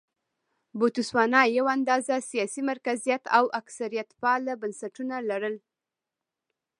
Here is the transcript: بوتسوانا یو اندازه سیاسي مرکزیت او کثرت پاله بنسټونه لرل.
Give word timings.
بوتسوانا 0.79 1.41
یو 1.57 1.65
اندازه 1.75 2.15
سیاسي 2.29 2.61
مرکزیت 2.69 3.23
او 3.37 3.43
کثرت 3.65 4.09
پاله 4.21 4.53
بنسټونه 4.61 5.15
لرل. 5.29 5.55